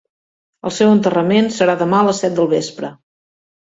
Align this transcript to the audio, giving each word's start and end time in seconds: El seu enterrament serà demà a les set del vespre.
El 0.69 0.73
seu 0.77 0.93
enterrament 0.93 1.51
serà 1.57 1.77
demà 1.83 1.99
a 2.01 2.09
les 2.11 2.23
set 2.25 2.37
del 2.41 2.51
vespre. 2.55 2.91